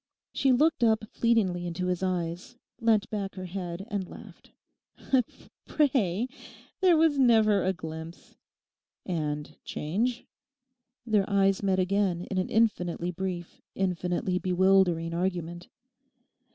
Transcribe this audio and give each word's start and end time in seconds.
She 0.33 0.51
looked 0.51 0.83
up 0.83 1.03
fleetingly 1.11 1.67
into 1.67 1.85
his 1.85 2.01
eyes, 2.01 2.57
leant 2.79 3.07
back 3.11 3.35
her 3.35 3.45
head 3.45 3.85
and 3.91 4.09
laughed. 4.09 4.49
'"Prey," 5.67 6.27
there 6.79 6.97
never 7.19 7.61
was 7.61 7.69
a 7.69 7.73
glimpse.' 7.73 8.35
'And 9.05 9.55
"change"?' 9.63 10.25
Their 11.05 11.29
eyes 11.29 11.61
met 11.61 11.77
again 11.77 12.25
in 12.31 12.39
an 12.39 12.49
infinitely 12.49 13.11
brief, 13.11 13.61
infinitely 13.75 14.39
bewildering 14.39 15.13
argument. 15.13 15.67